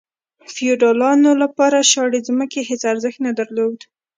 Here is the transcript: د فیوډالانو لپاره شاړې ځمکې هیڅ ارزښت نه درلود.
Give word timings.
د 0.39 0.41
فیوډالانو 0.55 1.31
لپاره 1.43 1.87
شاړې 1.91 2.19
ځمکې 2.27 2.59
هیڅ 2.69 2.81
ارزښت 2.91 3.19
نه 3.25 3.31
درلود. 3.39 3.77